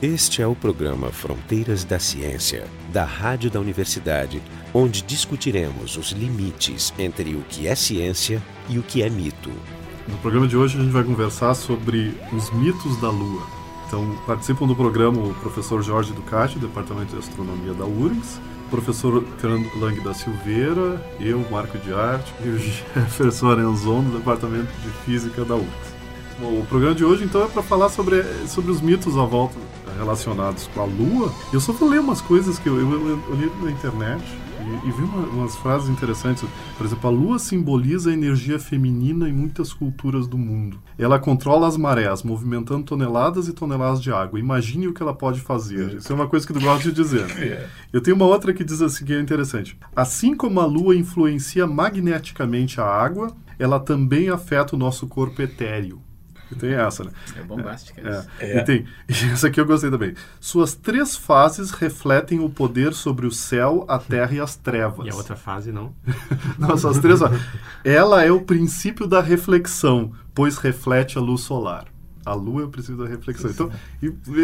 [0.00, 4.40] Este é o programa Fronteiras da Ciência, da Rádio da Universidade,
[4.72, 9.50] onde discutiremos os limites entre o que é ciência e o que é mito.
[10.06, 13.44] No programa de hoje a gente vai conversar sobre os mitos da Lua.
[13.88, 18.70] Então, participam do programa o professor Jorge Ducati, do Departamento de Astronomia da URGS, o
[18.70, 24.70] professor Fernando Lang da Silveira, eu, Marco de Arte, e o Jefferson Arenzon, do Departamento
[24.80, 25.97] de Física da URGS.
[26.40, 29.58] Bom, o programa de hoje, então, é para falar sobre, sobre os mitos à volta
[29.98, 31.32] relacionados com a Lua.
[31.52, 34.22] Eu só vou ler umas coisas que eu, eu, eu, eu li na internet
[34.84, 36.44] e, e vi uma, umas frases interessantes.
[36.76, 40.80] Por exemplo, a Lua simboliza a energia feminina em muitas culturas do mundo.
[40.96, 44.38] Ela controla as marés, movimentando toneladas e toneladas de água.
[44.38, 45.96] Imagine o que ela pode fazer.
[45.96, 47.26] Isso é uma coisa que tu gosta de dizer.
[47.92, 49.76] Eu tenho uma outra que diz assim, que é interessante.
[49.94, 56.00] Assim como a Lua influencia magneticamente a água, ela também afeta o nosso corpo etéreo.
[56.50, 57.10] E tem essa, né?
[57.36, 58.28] É bombástica é, isso.
[58.40, 58.58] é.
[58.58, 58.86] E tem,
[59.32, 60.14] essa aqui eu gostei também.
[60.40, 65.06] Suas três fases refletem o poder sobre o céu, a terra e as trevas.
[65.06, 65.94] E a outra fase não?
[66.58, 67.40] não, as três fases.
[67.84, 71.86] Ela é o princípio da reflexão, pois reflete a luz solar.
[72.24, 73.50] A lua é o princípio da reflexão.
[73.50, 73.72] Então,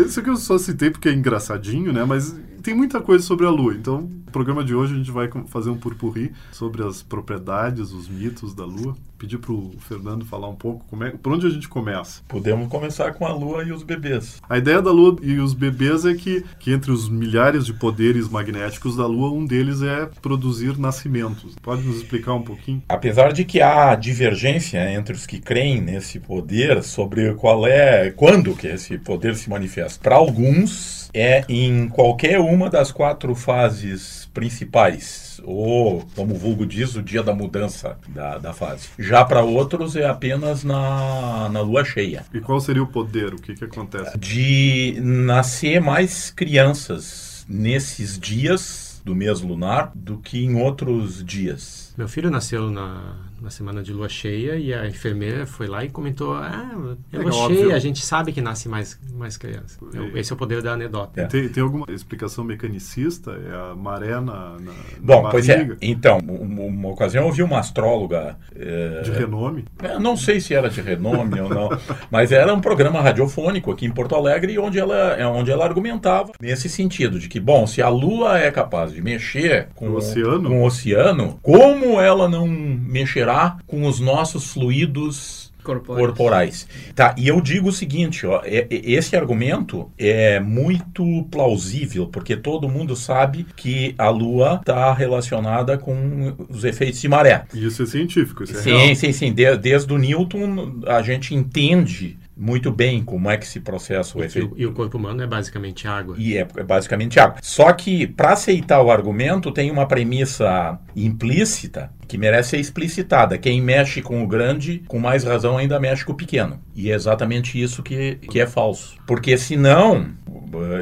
[0.06, 2.02] isso aqui eu só citei porque é engraçadinho, né?
[2.02, 2.34] Mas
[2.64, 3.74] tem muita coisa sobre a lua.
[3.74, 8.08] Então, no programa de hoje a gente vai fazer um purpurri sobre as propriedades, os
[8.08, 8.96] mitos da lua.
[9.18, 12.22] Pedir para o Fernando falar um pouco como é, por onde a gente começa.
[12.26, 14.40] Podemos começar com a lua e os bebês.
[14.48, 18.28] A ideia da lua e os bebês é que, que entre os milhares de poderes
[18.28, 21.54] magnéticos da lua, um deles é produzir nascimentos.
[21.62, 22.82] Pode nos explicar um pouquinho?
[22.88, 28.56] Apesar de que há divergência entre os que creem nesse poder sobre qual é, quando
[28.56, 30.00] que esse poder se manifesta.
[30.02, 36.94] Para alguns, é em qualquer uma das quatro fases principais, ou, como o vulgo diz,
[36.94, 38.88] o dia da mudança da, da fase.
[38.98, 42.24] Já para outros é apenas na, na lua cheia.
[42.32, 43.34] E qual seria o poder?
[43.34, 44.16] O que, que acontece?
[44.16, 51.93] De nascer mais crianças nesses dias do mês lunar do que em outros dias.
[51.96, 55.88] Meu filho nasceu na, na semana de lua cheia e a enfermeira foi lá e
[55.88, 56.70] comentou: Ah,
[57.12, 57.74] é lua É cheia, óbvio.
[57.74, 59.78] a gente sabe que nasce mais, mais criança.
[59.94, 61.20] E- Esse é o poder da anedota.
[61.20, 61.26] É.
[61.26, 63.30] Tem, tem alguma explicação mecanicista?
[63.30, 65.68] É a maré na, na, Bom, na pois é.
[65.80, 68.36] Então, uma, uma ocasião eu ouvi uma astróloga.
[68.56, 69.64] eh, De renome?
[69.82, 71.68] Eu não sei se era de renome ou não,
[72.10, 76.32] mas era um programa radiofônico aqui em Porto Alegre, onde ela, é onde ela argumentava
[76.40, 80.48] nesse sentido, de que, bom, se a Lua é capaz de mexer com O oceano?
[80.50, 86.06] com o oceano, como ela não mexerá com os nossos fluidos Corpóreos.
[86.08, 86.68] corporais.
[86.94, 92.36] Tá, e eu digo o seguinte, ó, é- é- esse argumento é muito plausível, porque
[92.36, 97.44] todo mundo sabe que a Lua está relacionada com os efeitos de maré.
[97.54, 98.94] E Isso é científico, isso é Sim, real.
[98.96, 99.32] sim, sim.
[99.32, 104.22] De- desde o Newton a gente entende muito bem como é que se processa o
[104.22, 104.54] E, efeito.
[104.54, 106.16] o- e o corpo humano é basicamente água.
[106.18, 107.36] E é, é basicamente água.
[107.42, 113.38] Só que, para aceitar o argumento, tem uma premissa implícita que merece ser explicitada.
[113.38, 116.60] Quem mexe com o grande, com mais razão, ainda mexe com o pequeno.
[116.74, 118.96] E é exatamente isso que, que é falso.
[119.06, 120.08] Porque senão,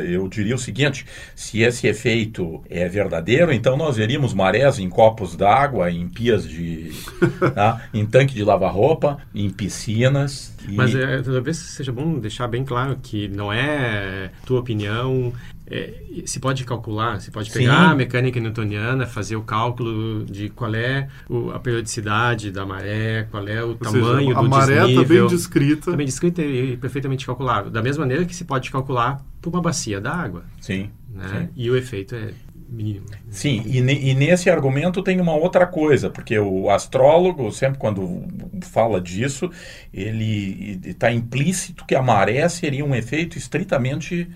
[0.08, 5.36] eu diria o seguinte: se esse efeito é verdadeiro, então nós veríamos marés em copos
[5.36, 6.90] d'água, em pias de.
[7.54, 7.82] tá?
[7.94, 10.54] em tanque de lavar-roupa, em piscinas.
[10.69, 15.32] e- Mas é, talvez seja bom deixar bem claro que não é tua opinião.
[15.75, 15.94] é,
[16.26, 17.92] se pode calcular, se pode pegar Sim.
[17.92, 23.47] a mecânica newtoniana, fazer o cálculo de qual é o- a periodicidade da maré, qual
[23.48, 25.28] é o Ou tamanho seja, a do maré está desnível.
[25.28, 25.91] bem descrita.
[25.92, 27.70] Tá bem descrito e perfeitamente calculável.
[27.70, 30.91] Da mesma maneira que se pode calcular por uma bacia d'água, Sim.
[31.08, 31.25] né?
[31.28, 31.48] sim.
[31.56, 32.32] E o efeito é
[32.72, 33.06] mínimo.
[33.31, 38.25] Sim, e, e nesse argumento tem uma outra coisa, porque o astrólogo, sempre quando
[38.62, 39.50] fala disso,
[39.93, 44.28] ele está implícito que a maré seria um efeito estritamente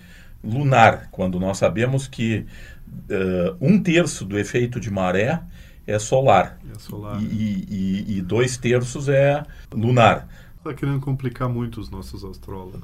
[0.43, 2.45] lunar, quando nós sabemos que
[3.09, 5.41] eh, um terço do efeito de maré
[5.85, 7.21] é solar É solar.
[7.21, 9.43] e, e- e dois terços é
[9.73, 10.27] lunar.
[10.57, 12.81] Está querendo complicar muito os nossos astrólogos.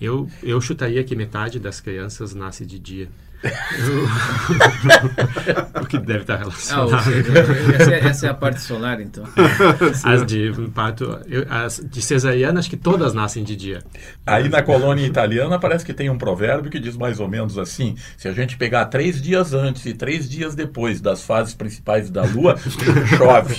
[0.00, 3.08] Eu, eu chutaria que metade das crianças nasce de dia.
[5.82, 7.02] O que deve estar Ah, relacionado.
[7.02, 7.32] seja,
[7.78, 9.24] essa, é, essa é a parte solar, então.
[10.04, 13.82] As de parto, eu- as de cesariana, acho que todas nascem de dia.
[14.26, 17.96] Aí na colônia italiana parece que tem um provérbio que diz mais ou menos assim:
[18.16, 22.22] se a gente pegar três dias antes e três dias depois das fases principais da
[22.24, 22.56] Lua,
[23.16, 23.54] chove.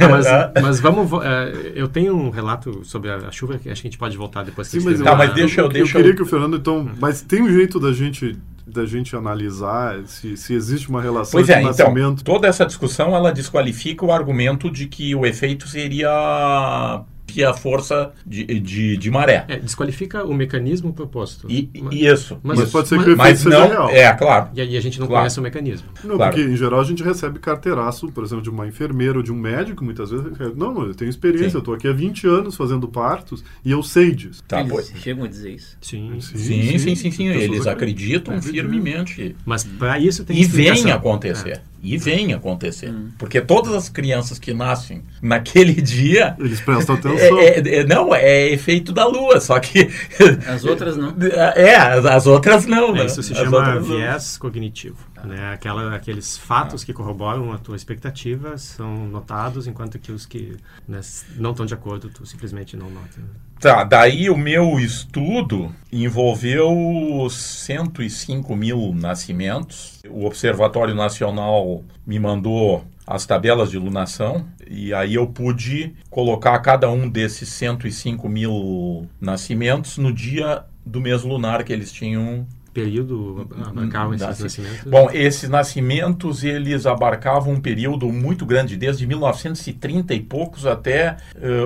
[0.00, 0.26] Não, mas,
[0.62, 1.10] mas vamos.
[1.24, 4.42] eh, eu tenho um relato sobre a, chuva que acho que a gente pode voltar
[4.44, 6.56] depois que Sim, mas, Tá, mas deixa eu- eu, deixa queria eu- que o Fernando,
[6.56, 6.90] então.
[6.98, 11.48] Mas tem um jeito da gente, da gente analisar se, se existe uma relação Pois
[11.48, 12.24] é, entre então, nascimento.
[12.24, 18.12] toda essa discussão ela desqualifica o argumento de que o efeito seria que a força
[18.26, 19.44] de, de, de maré.
[19.48, 21.46] É, desqualifica o mecanismo proposto.
[21.50, 22.38] E, Mas- e isso.
[22.42, 22.70] Mas isso.
[22.72, 23.90] pode ser que o efeito Mas seja não, real.
[23.90, 24.48] é, claro.
[24.54, 25.22] E aí a gente não Claro.
[25.22, 25.88] conhece o mecanismo.
[26.04, 26.34] Não, Claro.
[26.34, 29.36] porque em geral a gente recebe carteiraço, por exemplo, de uma enfermeira ou de um
[29.36, 30.26] médico, muitas vezes.
[30.56, 31.56] Não, eu tenho experiência, Sim.
[31.56, 34.42] eu estou aqui há 20 anos fazendo partos e eu sei disso.
[34.46, 34.92] Tá, Eles pois.
[35.02, 35.76] chegam a dizer isso.
[35.80, 36.18] Sim.
[36.20, 37.26] Sim, sim, sim, sim.
[37.26, 38.40] Pessoas Eles acreditam acreditam.
[38.42, 39.36] firmemente.
[39.44, 41.60] Mas para isso tem E vem acontecer.
[41.86, 42.92] E vem acontecer.
[43.16, 46.34] Porque todas as crianças que nascem naquele dia.
[46.38, 47.38] Eles prestam atenção.
[47.38, 49.88] É, é- é- não, é efeito da lua, só que.
[50.48, 51.14] As outras não.
[51.54, 53.06] É, as, as outras não, É, né?
[53.06, 53.96] isso se As chama outras não.
[53.96, 54.96] viés cognitivo.
[55.24, 55.52] Né?
[55.52, 60.56] Aquela, aqueles fatos que corroboram a tua expectativa são notados, enquanto que os que
[60.88, 61.00] né,
[61.36, 63.20] não estão de acordo, tu simplesmente não nota.
[63.58, 70.00] Tá, daí o meu estudo envolveu 105 mil nascimentos.
[70.08, 71.75] O Observatório Nacional
[72.06, 78.28] me mandou as tabelas de lunação e aí eu pude colocar cada um desses 105
[78.28, 84.84] mil nascimentos no dia do mês lunar que eles tinham Período abarcavam esses Nasce- nascimentos?
[84.90, 91.16] Bom, esses nascimentos eles abarcavam um período muito grande, desde 1930 e poucos até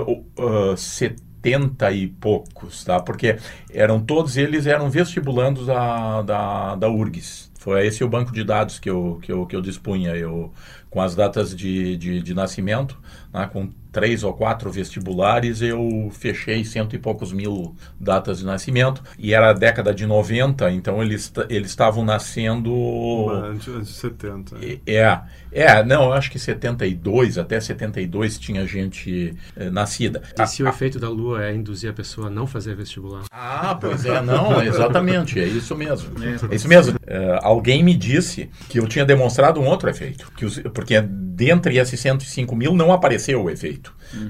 [0.06, 3.00] o- ah, 70 e poucos, tá?
[3.00, 3.38] Porque
[3.72, 7.49] eram todos eles eram vestibulandos da, da, da URGS.
[7.60, 10.50] Foi esse o banco de dados que eu, que eu, que eu dispunha, eu,
[10.88, 12.98] com as datas de, de, de nascimento,
[13.30, 13.46] né?
[13.52, 19.02] com três ou quatro vestibulares, eu fechei cento e poucos mil datas de nascimento.
[19.18, 23.28] E era a década de 90, então eles eles estavam nascendo.
[23.30, 24.56] Antes, de 70.
[24.86, 25.20] É,
[25.52, 30.22] é, não, eu acho que 72, até 72 tinha gente eh, nascida.
[30.38, 33.24] E se o efeito da lua é induzir a pessoa a não fazer vestibular?
[33.30, 36.10] Ah, pois é, não, exatamente, é isso mesmo.
[36.22, 36.52] É.
[36.52, 36.96] É isso mesmo.
[37.06, 41.78] Eh, alguém me disse que eu tinha demonstrado um outro efeito, que os- porque dentre
[41.78, 43.79] esses 105 mil não apareceu o efeito.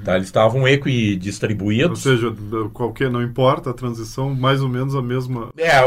[0.05, 0.17] Tá?
[0.17, 2.03] Eles estavam Ou equidistribuídos.
[2.03, 5.49] seja, d- qualquer, não importa a transição, mais ou menos a mesma.
[5.57, 5.79] É,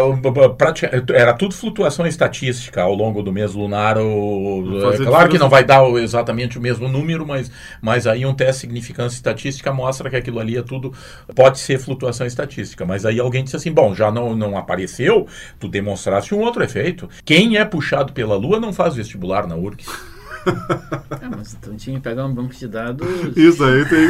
[1.13, 3.97] era tudo flutuação estatística ao longo do mês lunar.
[3.97, 7.51] O, é claro que não vai dar exatamente o mesmo número, mas,
[7.81, 10.91] mas aí um teste de significância estatística mostra que aquilo ali é tudo.
[11.35, 12.85] Pode ser flutuação estatística.
[12.85, 15.27] Mas aí alguém disse assim: bom, já não, não apareceu,
[15.59, 17.07] tu demonstraste um outro efeito.
[17.23, 19.85] Quem é puxado pela Lua não faz vestibular na URG.
[20.45, 23.07] Ah, mas então tinha que pegar um banco de dados.
[23.35, 24.09] Isso aí tem.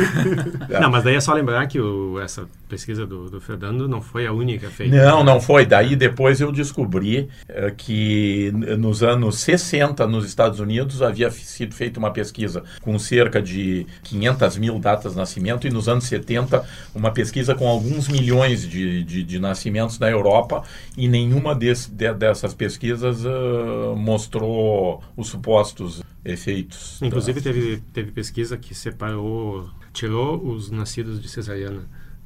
[0.82, 4.26] Não, mas daí é só lembrar que o- essa pesquisa do, do Fernando não foi
[4.26, 4.96] a única feita.
[4.96, 5.64] Não, não foi.
[5.66, 12.00] Daí depois eu descobri eh, que nos anos 60, nos Estados Unidos, havia sido feita
[12.00, 16.64] uma pesquisa com cerca de 500 mil datas de nascimento, e nos anos 70,
[16.96, 20.64] uma pesquisa com alguns milhões de, de, de nascimentos na Europa,
[20.98, 27.02] e nenhuma desse- de- dessas pesquisas ah, mostrou os supostos efeitos.
[27.02, 31.82] Inclusive teve, teve pesquisa que separou, tirou os nascidos de cesariana.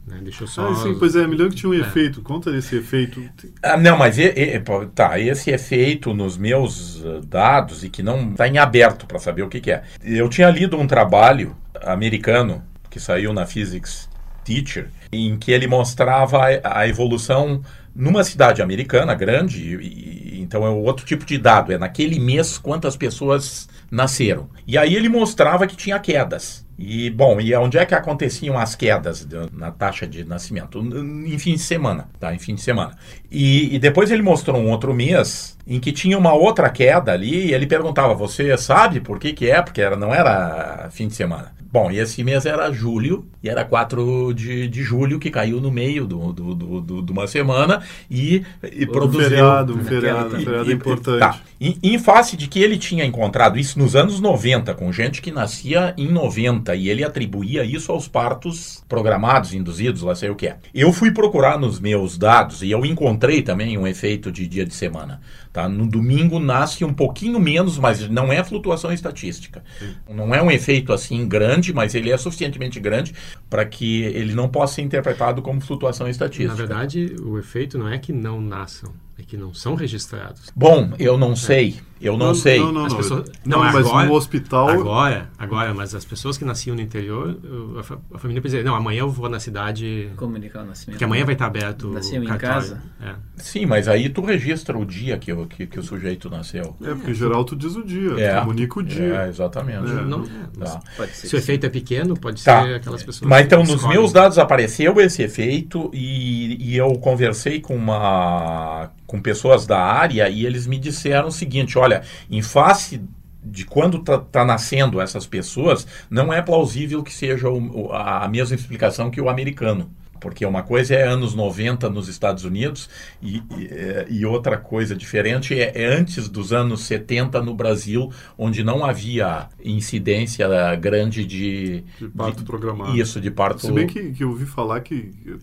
[0.06, 0.20] Né?
[0.24, 0.70] Deixou só.
[0.70, 2.22] Ah, sim, pois é, me lembro que tinha um efeito.
[2.22, 3.22] Conta desse efeito.
[3.62, 4.62] Ah, não, mas e- e-
[4.96, 9.20] tá, esse é feito nos meus ah, dados e que não está em aberto para
[9.20, 9.84] saber o que, que é.
[10.02, 14.10] Eu tinha lido um trabalho americano que saiu na Physics
[14.46, 17.62] Teacher, em que ele mostrava a, a evolução
[17.94, 22.58] numa cidade americana grande, e- e- então é outro tipo de dado, é naquele mês
[22.58, 24.50] quantas pessoas nasceram.
[24.66, 26.67] E aí ele mostrava que tinha quedas.
[26.80, 30.80] E, bom, e onde é que aconteciam as quedas de- na taxa de nascimento?
[30.80, 32.34] Em fim de semana, tá?
[32.36, 32.92] Em fim de semana.
[33.32, 37.48] E, e depois ele mostrou um outro mês em que tinha uma outra queda ali
[37.48, 39.62] e ele perguntava, você sabe por que que é?
[39.62, 41.56] Porque era, não era fim de semana.
[41.70, 45.70] Bom, e esse mês era julho, e era 4 de, de julho, que caiu no
[45.70, 48.42] meio do, do, do- do- de uma semana e,
[48.72, 49.30] e Um produziu...
[49.30, 51.20] feriado, um feriado, um feriado E- importante.
[51.20, 51.40] tá.
[51.60, 55.30] Em, em face de que ele tinha encontrado isso nos anos 90, com gente que
[55.30, 60.48] nascia em 90, e ele atribuía isso aos partos programados, induzidos, lá sei o que
[60.48, 60.58] é.
[60.74, 64.74] Eu fui procurar nos meus dados e eu encontrei também um efeito de dia de
[64.74, 65.22] semana.
[65.52, 65.68] Tá?
[65.68, 69.64] No domingo nasce um pouquinho menos, mas não é flutuação estatística.
[70.08, 73.14] Não é um efeito assim grande, mas ele é suficientemente grande
[73.50, 76.50] para que ele não possa ser interpretado como flutuação estatística.
[76.50, 80.52] Na verdade, o efeito não é que não nasçam, é que não são registrados.
[80.56, 81.80] Bom, eu não sei.
[82.00, 82.60] Eu não, sei.
[82.60, 82.98] Não, não, As não.
[83.00, 84.70] pessoas- Não, não, mas agora- no hospital.
[84.70, 87.38] Agora, agora, mas as pessoas que nasciam no interior,
[87.78, 90.92] a, a família precisa dizer, não, amanhã eu vou na cidade, Comunicar o nascimento.
[90.96, 92.82] porque amanhã vai estar aberto Nasceu o em casa?
[93.02, 93.14] É.
[93.38, 96.76] Sim, mas aí tu registra o dia que, o- que, que o sujeito nasceu.
[96.84, 98.40] É, porque em geral tu diz o dia, tu É.
[98.40, 99.24] comunica o dia.
[99.24, 99.90] É, exatamente.
[99.90, 100.02] É.
[100.04, 100.24] Não,
[100.58, 100.82] mas Tá.
[100.98, 101.28] Pode ser.
[101.28, 102.64] Se o efeito é pequeno, pode Tá.
[102.64, 103.30] ser aquelas pessoas.
[103.30, 109.22] Mas então, nos meus dados apareceu esse efeito e, e eu conversei com uma com
[109.22, 111.87] pessoas da área e eles me disseram o seguinte: olha,
[112.30, 113.02] em face
[113.44, 118.56] de quando está tá nascendo essas pessoas, não é plausível que seja o, a mesma
[118.56, 119.90] explicação que o americano.
[120.20, 122.90] Porque uma coisa é anos 90 nos Estados Unidos
[123.22, 128.12] e, e, é, e outra coisa diferente é, é, antes dos anos 70 no Brasil,
[128.38, 131.84] onde não havia incidência grande de...
[132.00, 132.98] De parto de, programado.
[132.98, 133.62] Isso, de parto...
[133.62, 135.40] Se bem que, que eu ouvi falar que, eu,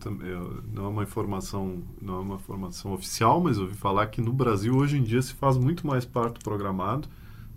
[0.72, 4.32] não é uma informação não é uma informação oficial, mas eu ouvi falar que no
[4.32, 7.08] Brasil hoje em dia se faz muito mais parto programado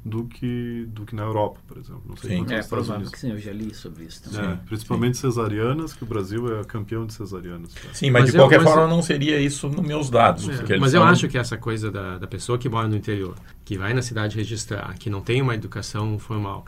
[0.04, 2.04] do que, do que na Europa, por exemplo.
[2.08, 2.54] Não sei sim.
[2.54, 4.52] É provável que sim, eu já li sobre isso também.
[4.52, 5.30] É, principalmente sim.
[5.30, 7.74] cesarianas, que o Brasil é campeão de cesarianas.
[7.94, 10.48] Sim, mas, mas de qualquer forma não seria isso nos meus dados.
[10.70, 13.36] É, mas eu acho que essa coisa da, da pessoa que mora no interior,
[13.66, 16.66] que vai na cidade registrar, que não tem uma educação formal,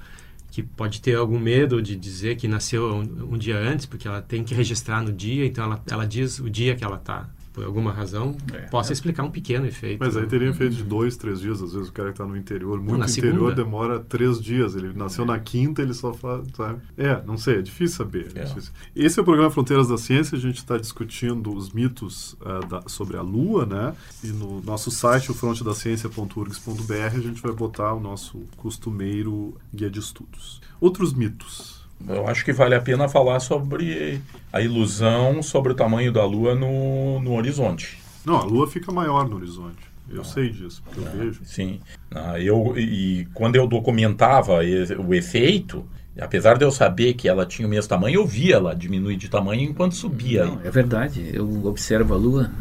[0.52, 4.22] que pode ter algum medo de dizer que nasceu um, um dia antes, porque ela
[4.22, 7.64] tem que registrar no dia, então ela, ela diz o dia que ela está por
[7.64, 8.94] alguma razão, é, possa é.
[8.94, 10.00] explicar um pequeno efeito.
[10.00, 11.62] Mas aí teria efeito de dois, três dias.
[11.62, 13.56] Às vezes o cara que está no interior, muito no interior, segunda.
[13.56, 14.76] demora três dias.
[14.76, 15.28] Ele nasceu é.
[15.28, 16.48] na quinta, ele só faz.
[16.56, 16.80] Sabe?
[16.98, 18.32] É, não sei, é difícil saber.
[18.36, 18.44] É.
[18.44, 18.72] Difícil.
[18.96, 20.38] Esse é o programa Fronteiras da Ciência.
[20.38, 23.94] A gente está discutindo os mitos uh, da, sobre a Lua, né?
[24.24, 30.00] E no nosso site, o frontedaciencia.urgs.br, a gente vai botar o nosso costumeiro guia de
[30.00, 30.62] estudos.
[30.80, 31.79] Outros mitos.
[32.08, 36.56] Eu acho que vale a pena falar sobre a ilusão sobre o tamanho da Lua
[36.56, 38.00] no, no horizonte.
[38.26, 39.90] Não, a Lua fica maior no horizonte.
[40.12, 41.42] Eu ah, sei disso, porque eu vejo.
[41.44, 41.80] Sim.
[42.10, 44.60] Ah, eu, e quando eu documentava
[44.98, 45.86] o efeito,
[46.20, 49.30] apesar de eu saber que ela tinha o mesmo tamanho, eu via ela diminuir de
[49.30, 50.46] tamanho enquanto subia.
[50.46, 51.30] Não, é verdade.
[51.32, 52.52] Eu observo a Lua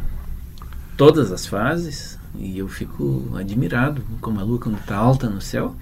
[0.97, 5.75] todas as fases e eu fico admirado como a Lua, quando está alta no céu,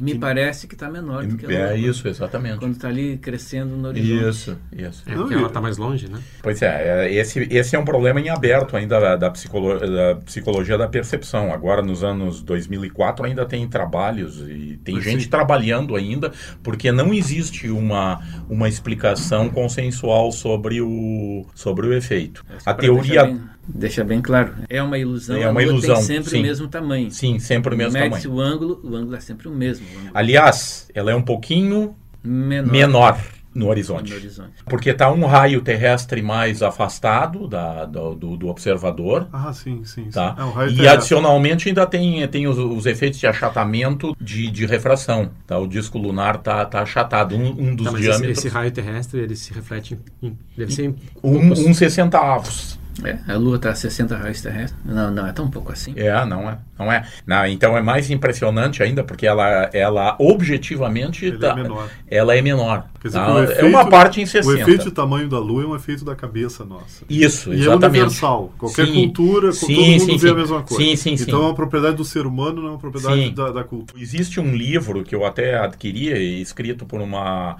[0.00, 1.72] Me parece que está menor do que ela.
[1.72, 2.58] É isso, exatamente.
[2.58, 4.28] Quando está ali crescendo no horizonte.
[4.28, 5.02] Isso, isso.
[5.06, 6.20] É porque ela está mais longe, né?
[6.42, 10.16] Pois é, é, esse, esse é um problema em aberto ainda da, da, psicolo, da
[10.16, 11.52] psicologia da percepção.
[11.52, 15.30] Agora, nos anos 2004, ainda tem trabalhos e tem Mas gente sim.
[15.30, 22.44] trabalhando ainda, porque não existe uma, uma explicação consensual sobre o, sobre o efeito.
[22.64, 23.24] a teoria...
[23.24, 25.36] Bem, deixa bem claro, é uma ilusão.
[25.36, 26.38] É uma ilusão, tem sempre sim.
[26.40, 27.10] o mesmo tamanho.
[27.10, 28.32] Sim, sempre o mesmo Mede tamanho.
[28.32, 30.10] o ângulo, o ângulo é sempre o mesmo mesmo.
[30.12, 33.20] Aliás, ela é um pouquinho menor, menor
[33.54, 34.10] no horizonte.
[34.10, 34.64] No horizonte.
[34.66, 39.28] Porque está um raio terrestre mais afastado da, do, do, do, observador.
[39.32, 40.10] Ah, sim, sim.
[40.10, 40.34] Tá?
[40.34, 40.40] sim.
[40.40, 40.88] É um e terrestre.
[40.88, 45.30] adicionalmente ainda tem, tem os, os, efeitos de achatamento de, de refração.
[45.46, 45.56] Tá?
[45.58, 47.36] O disco lunar está tá achatado.
[47.36, 48.38] Um, um dos tá, diâmetros.
[48.38, 50.36] Esse, esse, raio terrestre ele se reflete em.
[50.56, 52.78] Deve ser em um, um sessentavos.
[53.02, 54.80] É, a Lua está a 60 raios terrestres.
[54.84, 55.94] Não, não, é tão pouco assim.
[55.96, 56.58] É, não é.
[56.78, 57.06] Não é.
[57.26, 61.30] Não, então é mais impressionante ainda, porque ela, ela objetivamente.
[61.32, 61.88] Tá, é menor.
[62.08, 62.86] Ela é menor.
[63.02, 63.44] Dizer, tá?
[63.44, 64.48] efeito, é uma parte em 60.
[64.48, 67.04] O efeito de tamanho da Lua é um efeito da cabeça nossa.
[67.08, 67.84] Isso, e exatamente.
[67.84, 68.52] é universal.
[68.58, 70.82] Qualquer sim, cultura, sim, todo mundo sim, vê a mesma coisa.
[70.82, 73.64] Sim, sim, então é uma propriedade do ser humano, não é uma propriedade da, da,
[73.64, 74.02] cultura.
[74.02, 77.56] Existe um livro que eu até adquiri, escrito por uma uh,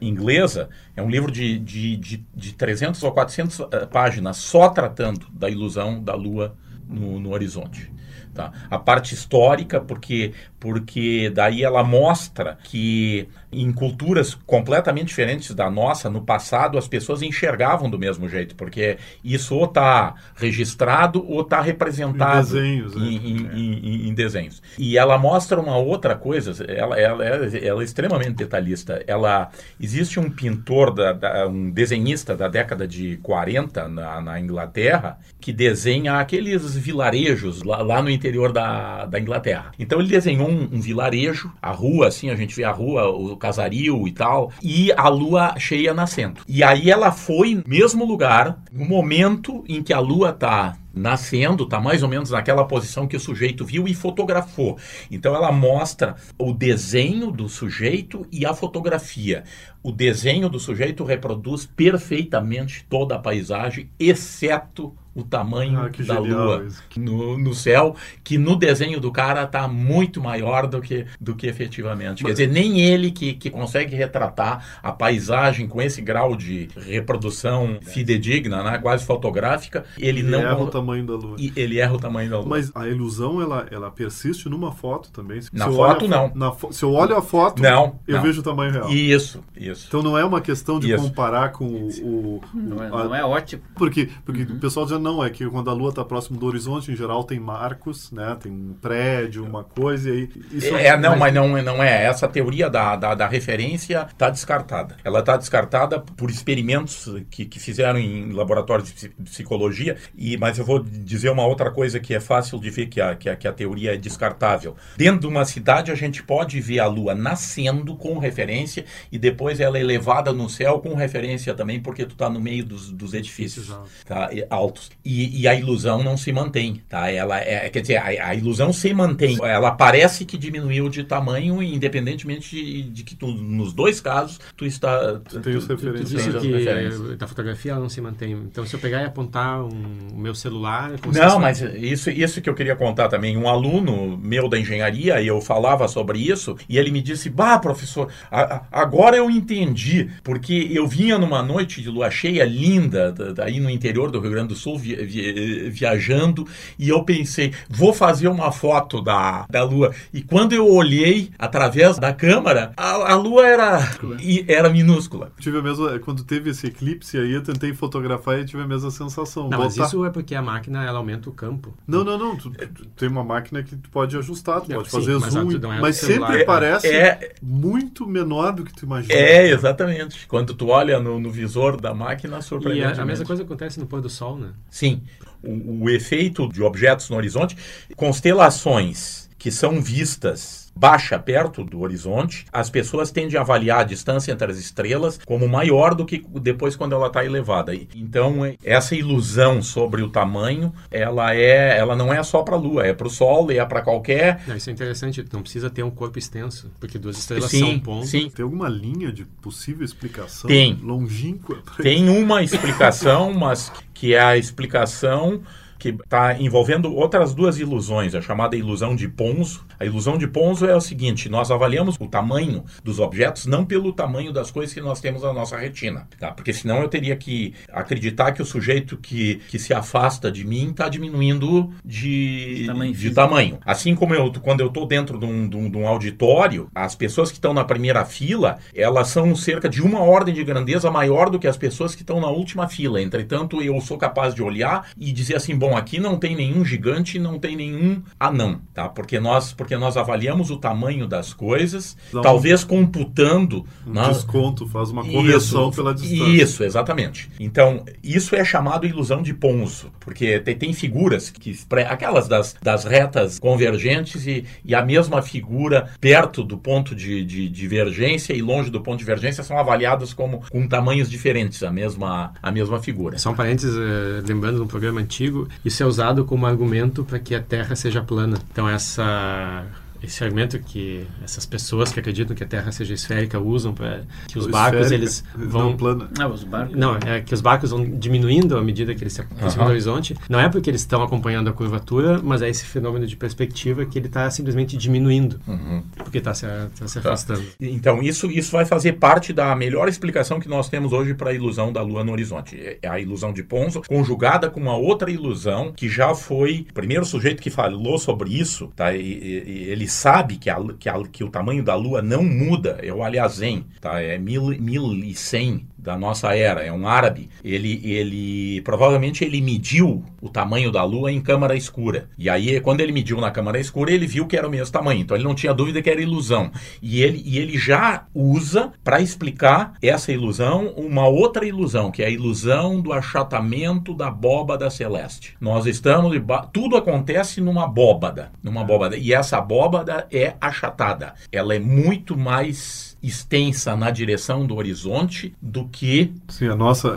[0.00, 0.68] inglesa.
[0.96, 5.26] É um livro de, de, de, de 300 ou 400 uh, eh, páginas, só tratando
[5.32, 6.54] da ilusão da Lua
[6.88, 7.90] no, no horizonte.
[8.34, 8.52] Tá?
[8.68, 10.32] A parte histórica, porque,
[10.64, 17.20] porque daí ela mostra que em culturas completamente diferentes da nossa, no passado, as pessoas
[17.20, 23.00] enxergavam do mesmo jeito, porque isso ou está registrado ou está representado em desenhos, em,
[23.00, 23.54] em, é.
[23.54, 24.62] em, em, desenhos.
[24.78, 29.04] E ela mostra uma outra coisa, ela, ela, ela, ela é extremamente detalhista.
[29.06, 35.18] Ela Existe um pintor, da, da, um desenhista da década de 40 na, na Inglaterra,
[35.38, 39.72] que desenha aqueles vilarejos lá, lá no interior da, da Inglaterra.
[39.78, 43.36] Então ele desenhou um, um vilarejo, a rua, assim, a gente vê a rua, o
[43.36, 46.40] casario e tal, e a lua cheia nascendo.
[46.48, 51.64] E aí ela foi no mesmo lugar, no momento em que a lua tá nascendo,
[51.64, 54.78] está mais ou menos naquela posição que o sujeito viu e fotografou.
[55.10, 59.42] Então ela mostra o desenho do sujeito e a fotografia.
[59.82, 66.66] O desenho do sujeito reproduz perfeitamente toda a paisagem, exceto o tamanho ah, da lua
[66.96, 71.46] no, no, céu, que no desenho do cara está muito maior do que, do que
[71.46, 72.22] efetivamente.
[72.22, 72.34] Mas...
[72.34, 77.78] Quer dizer, nem ele que, que consegue retratar a paisagem com esse grau de reprodução
[77.82, 81.36] fidedigna, né, quase fotográfica, ele, ele não erra o tamanho da lua.
[81.38, 82.48] E ele erra o tamanho da lua.
[82.48, 85.40] Mas a ilusão ela, ela persiste numa foto também.
[85.40, 86.32] Se na foto não.
[86.34, 88.22] Na fo se eu olho a foto, não, eu não.
[88.22, 88.90] vejo o tamanho real.
[88.90, 89.86] Isso, isso.
[89.88, 91.02] Então não é uma questão de isso.
[91.02, 93.62] comparar com o, o, não, é, não é ótimo.
[93.74, 94.56] Porque porque uhum.
[94.56, 97.22] o pessoal dizendo não, é que quando a Lua está próximo do horizonte, em geral
[97.24, 98.36] tem marcos, né?
[98.42, 100.30] Tem um prédio, uma coisa, e aí.
[100.50, 102.04] Isso é, não, mas não, não é.
[102.04, 104.96] Essa teoria da, da, da referência está descartada.
[105.04, 110.64] Ela está descartada por experimentos que, que fizeram em laboratórios de psicologia, e, mas eu
[110.64, 113.46] vou dizer uma outra coisa que é fácil de ver que a, que a, que
[113.46, 114.74] a teoria é descartável.
[114.96, 119.60] Dentro de uma cidade, a gente pode ver a Lua nascendo com referência e depois
[119.60, 123.12] ela é elevada no céu com referência também, porque tu está no meio dos, dos
[123.12, 123.68] edifícios
[124.06, 124.93] tá, altos.
[125.04, 126.82] E, e, a ilusão não se mantém.
[126.88, 127.10] Tá?
[127.10, 129.38] Ela é, quer dizer, a, a, ilusão se mantém.
[129.42, 134.64] Ela parece que diminuiu de tamanho, independentemente de, de que tu, nos dois casos tu
[134.64, 135.20] está.
[135.20, 136.10] Tu, tem os referências.
[136.10, 138.32] Tu, disse que da fotografia ela não se mantém.
[138.32, 140.92] Então, se eu pegar e apontar um, o meu celular.
[141.12, 143.36] Não, mas isso, isso que eu queria contar também.
[143.36, 147.58] Um aluno meu da engenharia, e eu falava sobre isso, e ele me disse: Bah,
[147.58, 153.14] professor, a, a, agora eu entendi, porque eu vinha numa noite de lua cheia linda,
[153.42, 156.46] aí no interior do Rio Grande do Sul, vi, vi, viajando,
[156.78, 159.94] e eu pensei: vou fazer uma foto da, da lua.
[160.12, 163.78] E quando eu olhei através da câmera, a, a lua era,
[164.20, 165.32] e, era minúscula.
[165.38, 168.90] Tive a mesma, quando teve esse eclipse aí, eu tentei fotografar e tive a mesma
[168.90, 169.48] sensação.
[169.48, 171.74] Não, mas isso é porque a máquina ela aumenta o campo.
[171.86, 172.36] Não, não, não.
[172.36, 175.50] Tu, tu tem uma máquina que tu pode ajustar, tu pode sim, fazer mas zoom,
[175.50, 179.14] é mas sempre parece é, muito menor do que tu imagina.
[179.14, 180.26] É, exatamente.
[180.26, 182.80] Quando tu olha no, no visor da máquina, surpreende.
[182.80, 184.50] E a, a mesma coisa acontece no pôr do sol, né?
[184.74, 185.02] Sim.
[185.40, 187.56] O, o efeito de objetos no horizonte,
[187.94, 194.32] constelações que são vistas baixa perto do horizonte, as pessoas tendem a avaliar a distância
[194.32, 197.74] entre as estrelas como maior do que depois quando ela está elevada.
[197.94, 202.86] Então, essa ilusão sobre o tamanho, ela é, ela não é só para a Lua,
[202.86, 204.42] é para o Sol e é para qualquer.
[204.46, 207.78] Não, isso é interessante, não precisa ter um corpo extenso, porque duas estrelas sim, são
[207.80, 208.10] pontos.
[208.10, 208.30] Sim.
[208.30, 210.78] Tem alguma linha de possível explicação Tem.
[210.82, 211.62] longínqua?
[211.82, 215.42] Tem uma explicação, mas que é a explicação
[215.84, 219.66] que está envolvendo outras duas ilusões, a chamada ilusão de Ponzo.
[219.78, 223.92] A ilusão de Ponzo é o seguinte: nós avaliamos o tamanho dos objetos não pelo
[223.92, 226.32] tamanho das coisas que nós temos na nossa retina, tá?
[226.32, 230.70] Porque senão eu teria que acreditar que o sujeito que, que se afasta de mim
[230.70, 233.58] está diminuindo de tamanho, de tamanho.
[233.66, 236.94] Assim como eu, quando eu estou dentro de um, de, um, de um, auditório, as
[236.94, 241.28] pessoas que estão na primeira fila, elas são cerca de uma ordem de grandeza maior
[241.28, 243.02] do que as pessoas que estão na última fila.
[243.02, 247.18] Entretanto, eu sou capaz de olhar e dizer assim, bom, aqui não tem nenhum gigante,
[247.18, 248.88] não tem nenhum anão, tá?
[248.88, 253.64] Porque nós, porque nós avaliamos o tamanho das coisas, Dá talvez um, computando...
[253.86, 254.08] Um na...
[254.08, 256.42] desconto, faz uma correção isso, pela distância.
[256.42, 257.30] Isso, exatamente.
[257.38, 261.56] Então, isso é chamado ilusão de Ponzo, porque tem, tem figuras, que
[261.88, 267.48] aquelas das, das retas convergentes e, e a mesma figura perto do ponto de, de,
[267.48, 272.32] divergência e longe do ponto de divergência são avaliadas como com tamanhos diferentes, a mesma,
[272.42, 273.18] a mesma figura.
[273.18, 277.18] Só um parênteses, eh, lembrando de um programa antigo, isso é usado como argumento para
[277.18, 278.38] que a Terra seja plana.
[278.50, 279.64] Então essa
[280.04, 284.38] esse argumento que essas pessoas que acreditam que a Terra seja esférica usam para que
[284.38, 286.08] os barcos eles vão não plana.
[286.16, 286.76] Não, os barcos.
[286.76, 289.64] Não, é que os barcos vão diminuindo à medida que eles se aproximam uhum.
[289.64, 290.16] do horizonte.
[290.28, 293.98] Não é porque eles estão acompanhando a curvatura, mas é esse fenômeno de perspectiva que
[293.98, 295.82] ele está simplesmente diminuindo, uhum.
[295.96, 297.42] porque está se, tá se afastando.
[297.42, 297.52] Tá.
[297.60, 301.32] Então isso isso vai fazer parte da melhor explicação que nós temos hoje para a
[301.32, 302.78] ilusão da Lua no horizonte.
[302.82, 307.04] É a ilusão de Ponzo conjugada com uma outra ilusão que já foi o primeiro
[307.04, 308.94] sujeito que falou sobre isso, tá?
[308.94, 312.78] E, e, ele sabe que, a, que, a, que o tamanho da Lua não muda,
[312.82, 314.00] é o Aliazen, tá?
[314.00, 317.28] é mil, mil e cem da nossa era, é um árabe.
[317.44, 322.08] Ele, ele provavelmente ele mediu o tamanho da Lua em câmara escura.
[322.16, 325.02] E aí, quando ele mediu na câmara escura, ele viu que era o mesmo tamanho.
[325.02, 326.50] Então ele não tinha dúvida que era ilusão.
[326.80, 332.06] E ele, e ele já usa para explicar essa ilusão uma outra ilusão, que é
[332.06, 335.36] a ilusão do achatamento da bóbada celeste.
[335.38, 336.14] Nós estamos
[336.50, 338.96] tudo acontece numa bóbada, numa bóbada.
[338.96, 341.12] E essa bóbada é achatada.
[341.30, 346.12] Ela é muito mais extensa na direção do horizonte do que.
[346.28, 346.88] Sim, a nossa.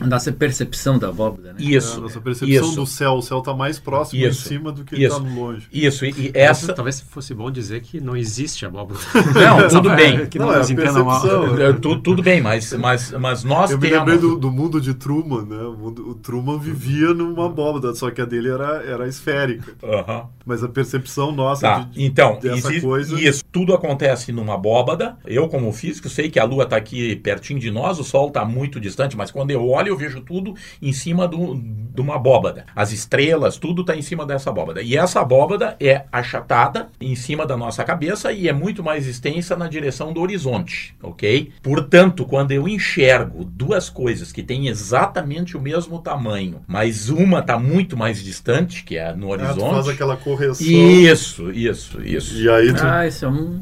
[0.00, 1.58] A nossa percepção da abóbora, né?
[1.58, 1.94] Isso.
[1.94, 2.74] É, a nossa percepção isso.
[2.74, 3.12] do céu.
[3.14, 4.46] O céu está mais próximo isso.
[4.46, 5.68] em cima do que está longe.
[5.72, 6.74] Isso, e, e essa.
[6.74, 8.98] Talvez fosse bom dizer que não existe abóbora.
[9.34, 10.26] Não, tudo bem.
[10.26, 11.56] que não, não é percepção.
[11.56, 13.92] É, tudo, tudo bem, mas, mas, mas nós Eu temos.
[13.92, 15.62] me lembrei do, do, mundo de Truman, né?
[15.62, 19.72] O, mundo, o, Truman vivia numa abóbora, só que a dele era, era esférica.
[19.82, 20.26] Uhum.
[20.44, 21.78] Mas a percepção nossa tá.
[21.80, 23.20] de, então, dessa existe, coisa.
[23.20, 27.60] Isso, tudo acontece numa abóbada eu, como físico, sei que a Lua está aqui pertinho
[27.60, 30.92] de nós, o Sol está muito distante, mas quando eu olho, eu vejo tudo em
[30.92, 32.66] cima do, de uma abóbada.
[32.74, 34.82] As estrelas, tudo está em cima dessa abóbada.
[34.82, 39.56] E essa abóbada é achatada em cima da nossa cabeça e é muito mais extensa
[39.56, 41.52] na direção do horizonte, ok?
[41.62, 47.58] Portanto, quando eu enxergo duas coisas que têm exatamente o mesmo tamanho, mas uma está
[47.58, 49.64] muito mais distante, que é no horizonte.
[49.64, 50.66] Ah, faz aquela correção.
[50.66, 52.40] Isso, isso, isso.
[52.40, 52.82] E aí tu...
[52.82, 53.60] Ah, isso é um,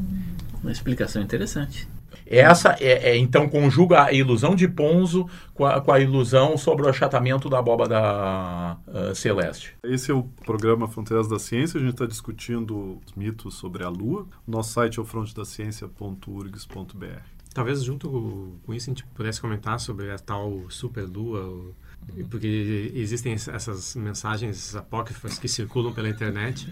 [0.65, 1.87] uma explicação interessante.
[2.27, 6.87] Essa é, é, então conjuga a ilusão de Ponzo com a, com a, ilusão sobre
[6.87, 9.77] o achatamento da abóbada uh, celeste.
[9.85, 11.79] Esse é o programa Fronteiras da Ciência.
[11.79, 14.27] A gente está discutindo os mitos sobre a Lua.
[14.47, 17.21] Nosso site é o frontedaciencia.urgs.br.
[17.53, 21.75] Talvez junto com isso a gente pudesse comentar sobre a tal superlua,
[22.31, 26.69] porque existem essas mensagens apócrifas que circulam pela internet.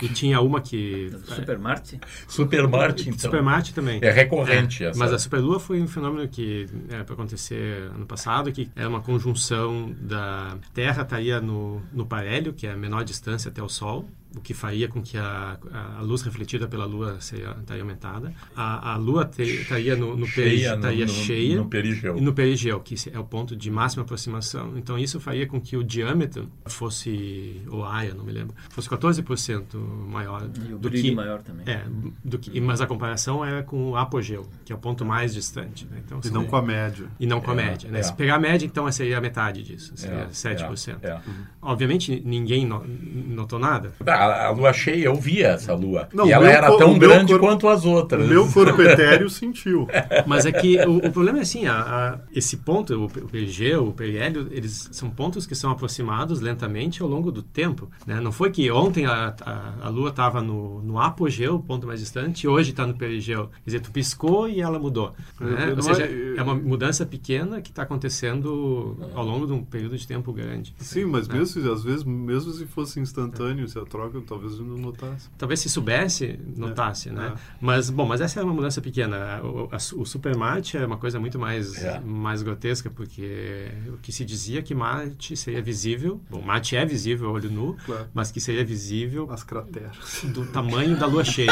[0.00, 1.10] E tinha uma que.
[1.26, 2.00] Super Marte?
[2.26, 3.18] Super Marte, então.
[3.18, 3.98] Super Marte também.
[4.02, 4.98] É recorrente é, essa.
[4.98, 9.00] Mas a Superlua foi um fenômeno que era para acontecer ano passado, que é uma
[9.00, 14.08] conjunção da Terra estaria no, no parélio, que é a menor distância até o Sol,
[14.36, 15.58] o que faria com que a,
[15.98, 18.32] a luz refletida pela Lua seria, estaria aumentada.
[18.54, 22.16] A, a Lua estaria no, no, cheia, estaria no, cheia no, no perigeu.
[22.16, 24.76] E no perigeu, que é o ponto de máxima aproximação.
[24.76, 29.76] Então, isso faria com que o diâmetro fosse, ou área, não me lembro, fosse 14%
[30.08, 31.14] maior e o do que...
[31.14, 31.64] maior também.
[31.66, 31.84] É,
[32.22, 35.86] do que, mas a comparação é com o apogeu, que é o ponto mais distante.
[35.86, 36.02] Né?
[36.04, 37.06] Então, e não com a média.
[37.18, 37.90] E não com a é, média.
[37.90, 38.00] Né?
[38.00, 38.02] É.
[38.02, 40.98] Se pegar a média, então, seria a metade disso, seria é, 7%.
[41.00, 41.14] É, é.
[41.14, 41.20] Uhum.
[41.62, 43.92] Obviamente, ninguém notou nada.
[44.06, 46.08] Ah, a, lua cheia, eu via essa lua.
[46.12, 48.24] Não, e ela era tão grande corpo, quanto as outras.
[48.24, 49.86] O meu corpo etéreo sentiu.
[50.26, 53.88] Mas é que o, o problema é assim, a, a, esse ponto, o, o perigeu,
[53.88, 57.90] o periélio, eles são pontos que são aproximados lentamente ao longo do tempo.
[58.06, 58.20] Né?
[58.20, 59.34] Não foi que ontem a,
[59.80, 63.46] a, lua estava no, no apogeu, o ponto mais distante, e hoje está no perigeu.
[63.46, 65.12] Quer dizer, tu piscou e ela mudou.
[65.40, 65.74] Né?
[65.76, 70.06] Ou seja, é uma mudança pequena que está acontecendo ao longo de um período de
[70.06, 70.74] tempo grande.
[70.78, 71.38] Sim, mas né?
[71.38, 75.28] mesmo, às vezes, mesmo se fosse instantâneo, se a troca talvez não notasse.
[75.36, 77.32] Talvez se soubesse, notasse, é, né?
[77.34, 77.38] É.
[77.60, 79.40] Mas, bom, mas essa é uma mudança pequena.
[79.42, 82.00] O, a, o Super Marte é uma coisa muito mais, é.
[82.00, 87.28] mais grotesca, porque o que se dizia que Marte seria visível, bom, Marte é visível
[87.28, 88.06] a olho nu, claro.
[88.12, 89.28] mas que seria visível...
[89.30, 90.24] As crateras.
[90.24, 91.50] Do tamanho da Lua cheia.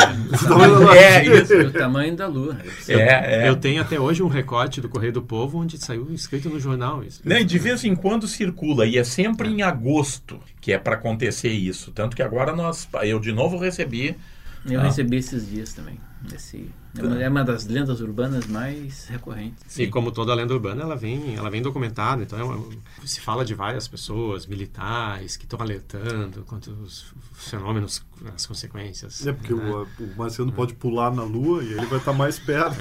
[0.97, 1.57] é, isso.
[1.65, 2.57] Do tamanho da Lua.
[2.89, 6.49] Eu, é, eu tenho até hoje um recorte do Correio do Povo onde saiu escrito
[6.49, 7.21] no jornal isso.
[7.25, 11.51] Não, de vez em quando circula, e é sempre em agosto que é para acontecer
[11.51, 11.93] isso.
[11.93, 14.17] Tanto que agora nós, eu de novo recebi.
[14.65, 15.99] Eu ah, recebi esses dias também.
[16.35, 19.65] Esse, é, uma, é uma das lendas urbanas mais recorrentes.
[19.67, 19.85] Sim.
[19.85, 22.23] E como toda lenda urbana, ela vem, ela vem documentada.
[22.23, 22.65] Então, é uma,
[23.05, 28.05] se fala de várias pessoas, militares, que estão alertando quanto os fenômenos,
[28.35, 29.27] as consequências.
[29.27, 29.71] É, porque né?
[29.71, 32.79] o, o Marciano pode pular na Lua e ele vai estar mais perto.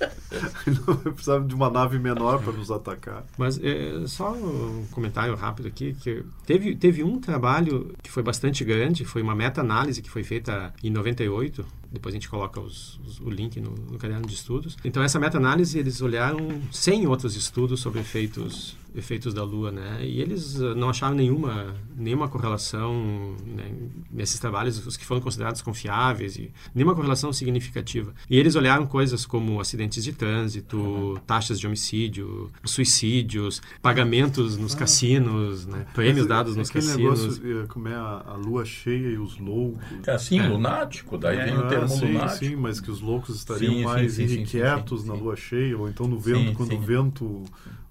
[0.66, 3.24] ele não vai precisar de uma nave menor para nos atacar.
[3.36, 8.64] Mas é, só um comentário rápido aqui, que teve, teve um trabalho que foi bastante
[8.64, 13.20] grande, foi uma meta-análise que foi feita em 98, depois a gente coloca os, os,
[13.20, 14.76] o link no, no caderno de estudos.
[14.84, 20.00] Então, essa meta-análise, eles olharam 100 outros estudos sobre efeitos efeitos da Lua, né?
[20.02, 23.70] E eles uh, não acharam nenhuma nenhuma correlação né,
[24.10, 28.14] nesses trabalhos, os que foram considerados confiáveis, e nenhuma correlação significativa.
[28.30, 31.16] E eles olharam coisas como acidentes de trânsito, uhum.
[31.26, 34.78] taxas de homicídio, suicídios, pagamentos nos ah.
[34.78, 35.86] cassinos, né?
[35.92, 37.38] prêmios Mas, dados nos cassinos.
[37.38, 39.82] Negócio, como é a, a, lua cheia e os loucos.
[40.06, 40.46] É assim, é.
[40.46, 41.44] lunático, daí é.
[41.46, 42.44] vem o termo ah, sim, lunático.
[42.44, 46.06] Sim, mas que os loucos estariam sim, mais sim, irrequietos na lua cheia, ou então
[46.06, 47.44] no vento, quando o vento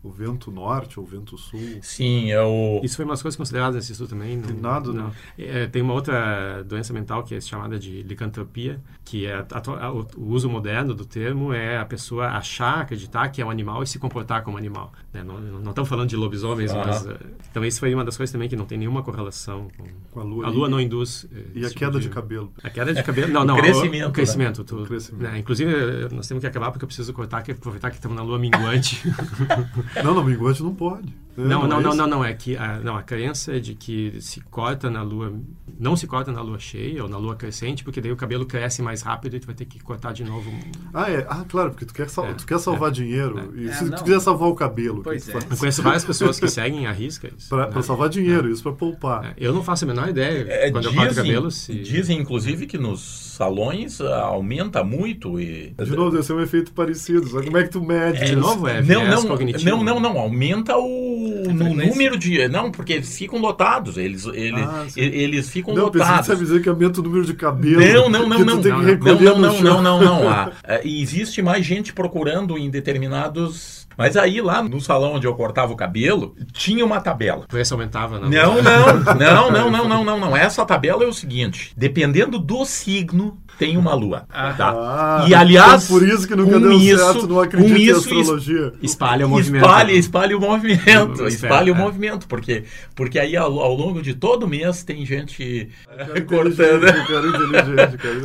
[0.08, 1.60] o vento norte ou o vento sul.
[1.82, 2.82] Sim, é o...
[2.84, 4.42] Isso foi uma das coisas consideradas nesse estudo também.
[4.42, 5.12] Tem nada, não.
[5.38, 9.46] É, tem uma outra doença mental que é chamada de licantropia, que é a,
[9.86, 13.84] a, o, uso moderno do termo é a pessoa achar, acreditar que é um animal
[13.84, 14.92] e se comportar como animal.
[15.14, 15.24] Né?
[15.24, 16.84] Não, não estamos falando de lobisomens, ah.
[16.86, 17.06] mas...
[17.06, 17.18] Uh,
[17.50, 19.86] então isso foi uma das coisas também que não tem nenhuma correlação com...
[20.12, 20.46] com a lua.
[20.46, 21.24] A lua e, não induz...
[21.26, 22.52] Uh, e a queda de, de, cabelo.
[22.64, 23.32] A queda de cabelo...
[23.32, 23.56] Não, não.
[23.56, 24.06] o crescimento.
[24.06, 24.60] O, o crescimento.
[24.60, 24.66] Né?
[24.68, 25.32] Tu, o crescimento.
[25.32, 25.40] Né?
[25.40, 25.74] Inclusive,
[26.14, 29.02] nós temos que acabar porque eu preciso cortar, que aproveitar que estamos na lua minguante.
[30.04, 31.14] não, não, minguante não pode.
[31.38, 34.20] É, não, não, não, não, não, é que a, não, a crença é de que
[34.20, 35.32] se corta na lua,
[35.80, 38.82] não se corta na lua cheia ou na lua crescente, porque daí o cabelo cresce
[38.82, 40.52] mais rápido e tu vai ter que cortar de novo.
[40.92, 43.54] Ah, é, ah, claro, porque tu quer, sal, é, tu quer salvar é, dinheiro.
[43.56, 43.62] É.
[43.62, 45.40] E se é, tu quiser salvar o cabelo, pois que é.
[45.52, 47.50] Eu conheço várias pessoas que seguem a risca isso.
[47.50, 47.82] Para né?
[47.84, 49.36] salvar dinheiro, isso para poupar.
[49.38, 51.52] eu não faço a menor ideia quando dizem, eu corto cabelo.
[51.52, 51.74] Se...
[51.76, 55.76] Dizem, inclusive, que nos salões ah, aumenta muito e...
[55.78, 58.26] De novo, deve ser um efeito parecido, só como é que tu mede?
[58.26, 59.24] De novo, é não, não,
[59.64, 62.48] não, não, não, aumenta o no número de.
[62.48, 63.98] Não, porque eles ficam lotados.
[63.98, 66.26] Eles, eles, Ah, eles ficam Não, lotados.
[66.28, 67.80] você ia dizer que aumenta o número de cabelo.
[67.80, 68.56] Não, não, não, não.
[68.56, 70.30] Não, que não, não, não, não, não, não.
[70.30, 73.88] Ah, é, existe mais gente procurando em determinados.
[73.98, 77.46] Mas aí lá no salão onde eu cortava o cabelo, tinha uma tabela.
[77.46, 78.30] O preço aumentava, não?
[78.30, 80.38] Não, não, não, não, não, não, não, não.
[80.38, 84.26] Essa tabela é o seguinte: dependendo do signo, tem uma lua.
[84.30, 84.74] Tá?
[84.76, 87.92] Ah, e aliás, então por isso que nunca deu isso, certo, não acredito com em
[87.92, 88.74] astrologia.
[88.82, 89.64] Espalha o movimento.
[89.66, 91.80] Espalha, espalha o movimento, O espalha o é.
[91.80, 92.64] movimento, porque,
[92.96, 95.70] porque aí ao, ao longo de todo mês tem gente
[96.28, 96.86] cortando,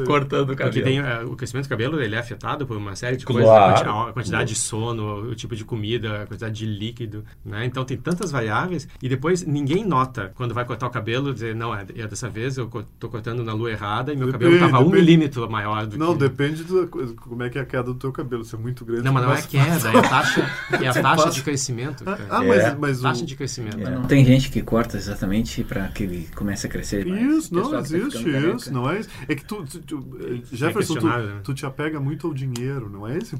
[0.07, 0.85] cortando o Porque cabelo.
[0.85, 3.45] tem, eh, o crescimento do cabelo ele é afetado por uma série de Claro.
[3.45, 7.25] coisas, a quanti- a quantidade de sono, o tipo de comida, a quantidade de líquido,
[7.45, 7.65] né?
[7.65, 11.75] Então tem tantas variáveis e depois ninguém nota quando vai cortar o cabelo dizer não
[11.75, 12.69] é, é dessa vez eu
[12.99, 15.07] tô cortando na lua errada e meu Depende, cabelo tava um depende.
[15.23, 17.95] Milímetro maior do Não, que depende da coisa, como é que é a queda do
[17.95, 18.45] teu cabelo.
[18.45, 19.03] Se é muito grande.
[19.05, 20.51] não, mas não é queda, é a taxa,
[20.83, 22.03] é a taxa de crescimento.
[22.07, 22.27] Ah, cara.
[22.31, 22.49] ah, É.
[22.49, 23.27] mas, mas taxa o...
[23.27, 23.79] de crescimento.
[23.81, 27.07] Mas não tem gente que corta exatamente para que ele comece a crescer.
[27.07, 28.57] Isso, O não tá existe careca.
[28.57, 29.09] isso, não é isso.
[29.29, 31.35] É que tu, tu, tu- eh, Jefferson, questionável, né?
[31.43, 33.37] tu, tu te apega muito ao dinheiro, não é esse?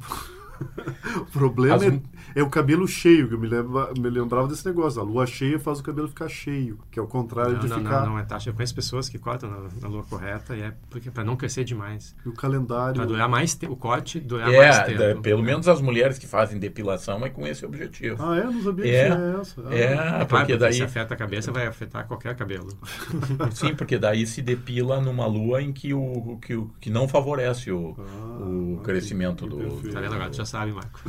[1.17, 2.01] o problema As- é,
[2.35, 4.99] é o cabelo cheio, que eu me, lembra, me lembrava desse negócio.
[5.01, 7.77] A lua cheia faz o cabelo ficar cheio, que é o contrário Não, de não,
[7.77, 8.01] ficar.
[8.01, 8.49] não, não é taxa.
[8.49, 11.63] Eu conheço pessoas que cortam na, na lua correta e é porque para não crescer
[11.63, 12.15] demais.
[12.25, 12.95] E o calendário.
[12.95, 14.99] Para durar mais tempo, o corte durar mais É, tempo.
[14.99, 18.21] da- pelo menos as mulheres que fazem depilação é com esse objetivo.
[18.23, 18.43] Ah, é?
[18.43, 19.09] Não sabia É.
[19.09, 19.61] que tinha essa.
[19.67, 22.67] Ah, É, É porque porque daí se afeta a cabeça, vai afetar qualquer cabelo.
[23.53, 27.71] sim, porque daí se depila numa lua em que o que, o, que não favorece
[27.71, 29.93] o, Ah, o crescimento que do perfeito.
[29.93, 30.29] Tá vendo agora?
[30.29, 30.99] Tu já sabe, Marco.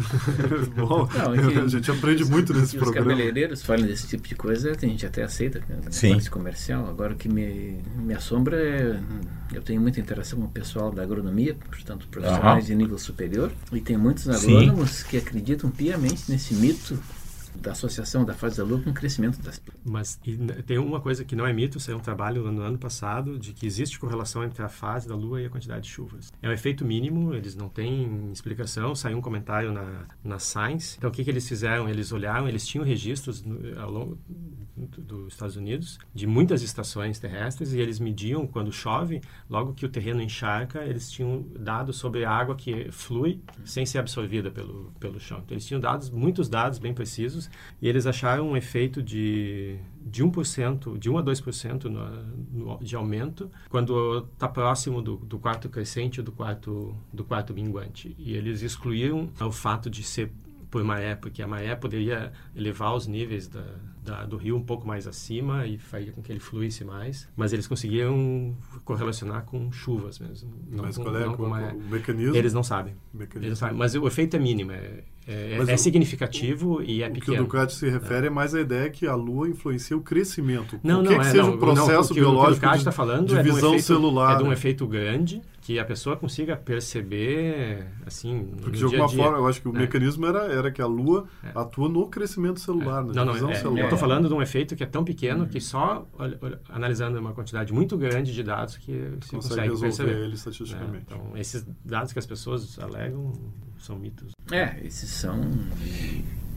[0.74, 3.11] Bom, Não, que- a gente aprende muito nesse Se os programa.
[3.11, 6.12] cabeleireiros falam desse tipo de coisa, tem gente até aceita né, na Sim.
[6.12, 6.88] parte comercial.
[6.88, 8.98] Agora o que me, me assombra é.
[9.52, 12.66] Eu tenho muita interação com o pessoal da agronomia, portanto, profissionais Aham.
[12.66, 14.57] de nível superior, e tem muitos Sim.
[14.57, 16.98] agrônomos que acreditam piamente nesse mito
[17.55, 19.61] da associação da fase da lua com o crescimento das.
[19.85, 23.38] Mas e tem uma coisa que não é mito, saiu um trabalho no ano passado
[23.38, 26.33] de que existe correlação entre a fase da Lua e a quantidade de chuvas.
[26.43, 28.95] É um efeito mínimo, eles não têm explicação.
[28.95, 30.97] Saiu um comentário na, na Science.
[30.99, 31.88] Então o que, que eles fizeram?
[31.88, 34.19] Eles olharam, eles tinham registros no, ao longo
[34.76, 39.88] dos Estados Unidos de muitas estações terrestres e eles mediam quando chove, logo que o
[39.88, 45.20] terreno encharca, eles tinham dados sobre a água que flui sem ser absorvida pelo, pelo
[45.20, 45.38] chão.
[45.38, 47.48] Então eles tinham dados, muitos dados bem precisos
[47.80, 52.96] e eles acharam um efeito de, de 1%, de 1 a 2% no, no, de
[52.96, 58.14] aumento quando está próximo do, do quarto crescente ou do quarto, do quarto minguante.
[58.18, 60.32] E eles excluíram o fato de ser
[60.70, 63.64] por maré, porque a maré poderia elevar os níveis da,
[64.05, 67.53] da, do rio um pouco mais acima e faria com que ele fluísse mais, mas
[67.53, 70.51] eles conseguiram correlacionar com chuvas mesmo.
[70.71, 71.73] Mas com, qual é não o, com maré.
[71.73, 72.37] o mecanismo?
[72.37, 72.95] Eles não sabem.
[73.12, 73.47] O mecanismo.
[73.49, 73.79] Eles não sabem.
[73.79, 77.21] Mas o efeito é mínimo, é, é, é o- significativo e é O que o
[77.21, 77.45] pequeno.
[77.45, 80.79] Ducati se refere é mais a ideia que a Lua influencia o crescimento.
[80.83, 82.21] Não, o não, que, que é, seja não, o processo não, o que, o que
[82.21, 84.35] o biológico Ducati de, está falando de é de um efeito, celular.
[84.35, 88.98] É de um efeito grande que a pessoa consiga perceber, assim, Porque no de dia
[88.98, 89.18] a alguma dia.
[89.24, 89.79] forma, eu acho que o É.
[89.81, 91.53] mecanismo era, era que a Lua É.
[91.55, 93.79] atua no crescimento celular, na Não, não, divisão é, celular.
[93.81, 97.18] eu estou falando de um efeito que é tão pequeno que só olha- olha- analisando
[97.18, 100.11] uma quantidade muito grande de dados que se Consegue consegue resolver perceber.
[100.12, 100.35] ele né?
[100.35, 101.05] estatisticamente.
[101.07, 103.33] Então, esses dados que as pessoas alegam
[103.79, 104.33] são mitos.
[104.53, 105.40] É, esses são.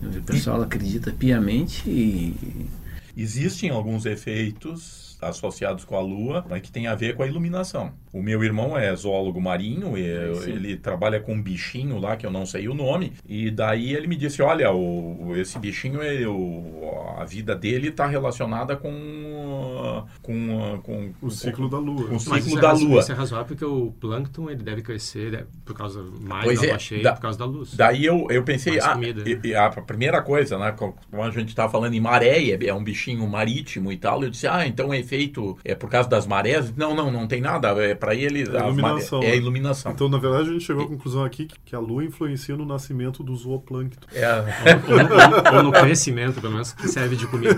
[0.03, 2.67] O pessoal acredita piamente e.
[3.15, 7.91] Existem alguns efeitos associados com a Lua, mas que tem a ver com a iluminação.
[8.13, 12.31] O meu irmão é zoólogo marinho, e ele trabalha com um bichinho lá, que eu
[12.31, 17.15] não sei o nome, e daí ele me disse, olha, o, esse bichinho, é, o,
[17.17, 22.07] a vida dele está relacionada com, com, com O ciclo da Lua.
[22.07, 22.99] com o ciclo isso é da Lua.
[22.99, 26.67] Isso é razoável porque o plâncton ele deve crescer né, por causa mais Pois da
[26.67, 27.73] é, cheia, da- por causa da luz.
[27.75, 29.39] Daí eu, eu pensei, ah, comida, né?
[29.43, 32.83] e- a primeira coisa, né, como a gente estava falando em maré, é, é um
[32.83, 36.75] bichinho marítimo e tal, eu disse, ah, então o efeito é por causa das marés?
[36.75, 39.29] Não, não, não tem nada, é para ele É a as maré- iluminação, é a
[39.29, 39.37] né?
[39.37, 39.91] iluminação.
[39.91, 43.23] Então, na verdade, a gente chegou à conclusão aqui que, a Lua influencia no nascimento
[43.23, 44.05] do zooplâncton.
[44.13, 44.43] É, ou,
[45.53, 47.55] ou- ou no crescimento, pelo menos, que serve de comida.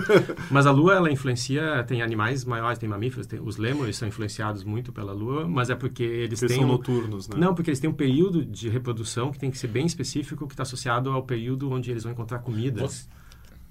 [0.50, 4.62] Mas a Lua, ela influencia, tem animais maiores, tem mamíferos, tem, os lêmures são influenciados
[4.64, 7.36] muito pela Lua, mas é porque eles Eles têm são um, noturnos, né?
[7.38, 10.52] Não, porque eles têm um período de reprodução que tem que ser bem específico, que
[10.52, 12.82] está associado ao período onde eles vão encontrar comida.
[12.82, 13.06] Você-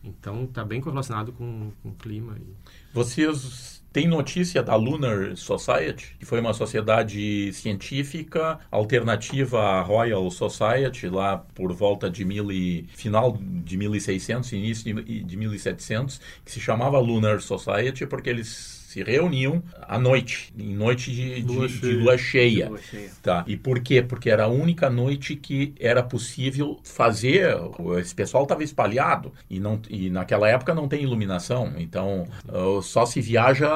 [0.03, 2.37] Então, está bem correlacionado com, com o clima.
[2.37, 2.53] E...
[2.93, 11.09] Vocês Tem notícia da Lunar Society, que foi uma sociedade científica alternativa à Royal Society,
[11.09, 16.59] lá por volta de mil e, final de 1600, início de, de 1700, que se
[16.59, 21.93] chamava Lunar Society porque eles se reuniam à noite, em noite de lua, de, cheia.
[21.93, 22.69] De lua cheia.
[22.69, 23.11] lua cheia.
[23.21, 23.43] Tá.
[23.45, 24.01] E por quê?
[24.01, 27.55] Porque era a única noite que era possível fazer.
[27.99, 33.05] Esse pessoal estava espalhado e, não, e naquela época não tem iluminação, então uh, só
[33.05, 33.69] se viaja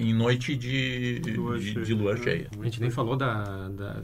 [0.00, 1.84] em noite de lua, de, cheia.
[1.84, 2.48] De lua cheia.
[2.58, 4.02] A gente nem falou da, da,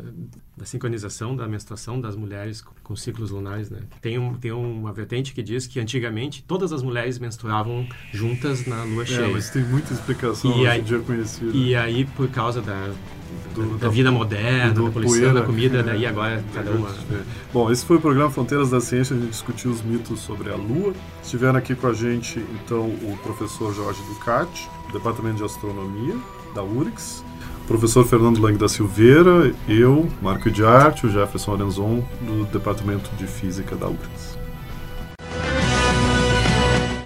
[0.55, 3.70] da, sincronização da menstruação das mulheres com, com ciclos lunares.
[3.70, 3.81] Né?
[4.03, 8.85] Tem, um, tem uma vertente que diz que antigamente todas as mulheres menstruavam juntas na
[8.85, 9.29] lua é, cheia.
[9.29, 11.51] mas tem muita explicação e aí, conhecida.
[11.57, 12.91] E aí, por causa da,
[13.55, 16.89] do, da, da, vida moderna, da poluição da comida, daí é, agora cada uma...
[16.89, 17.23] É.
[17.53, 20.57] Bom, esse foi o programa Fronteiras da Ciência, a gente discutiu os mitos sobre a
[20.57, 20.93] Lua.
[21.23, 26.17] Estiveram aqui com a gente, então, o professor Jorge Ducati, do Departamento de Astronomia,
[26.55, 27.25] da URIX,
[27.65, 33.11] o professor Fernando Lang da Silveira, eu, Marco de Arte, o Jefferson Arenzon, do Departamento
[33.17, 34.36] de Física da URIX.